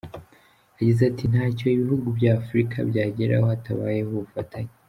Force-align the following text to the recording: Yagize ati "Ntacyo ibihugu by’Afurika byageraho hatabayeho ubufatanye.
Yagize 0.77 1.01
ati 1.09 1.23
"Ntacyo 1.31 1.65
ibihugu 1.75 2.07
by’Afurika 2.17 2.75
byageraho 2.89 3.45
hatabayeho 3.51 4.09
ubufatanye. 4.15 4.71